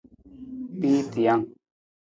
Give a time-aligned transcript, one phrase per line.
[0.79, 1.41] Piitijang.